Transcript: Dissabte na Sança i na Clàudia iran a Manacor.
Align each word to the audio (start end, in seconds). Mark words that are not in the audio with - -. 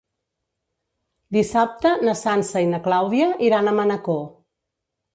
Dissabte 1.37 1.93
na 2.09 2.17
Sança 2.23 2.65
i 2.67 2.73
na 2.75 2.83
Clàudia 2.91 3.31
iran 3.53 3.69
a 3.75 3.79
Manacor. 3.83 4.23